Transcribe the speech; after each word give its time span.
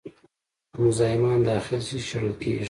که 0.73 0.77
مزاحمان 0.83 1.39
داخل 1.49 1.79
شي، 1.87 1.97
شړل 2.07 2.33
کېږي. 2.41 2.59